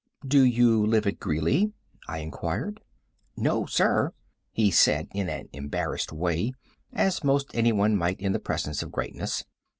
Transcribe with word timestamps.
"Do 0.27 0.41
you 0.43 0.83
live 0.83 1.05
at 1.05 1.19
Greeley?" 1.19 1.73
I 2.07 2.21
inquired. 2.21 2.81
"No, 3.37 3.67
sir," 3.67 4.13
he 4.51 4.71
said, 4.71 5.07
in 5.13 5.29
an 5.29 5.47
embarrassed 5.53 6.11
way, 6.11 6.53
as 6.91 7.23
most 7.23 7.51
anyone 7.55 7.95
might 7.95 8.19
in 8.19 8.31
the 8.31 8.39
presence 8.39 8.81
of 8.81 8.91
greatness. 8.91 9.45